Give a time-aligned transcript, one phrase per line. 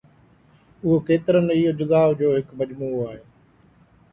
[0.83, 3.21] اهو ڪيترن ئي اجزاء جو هڪ مجموعو آهي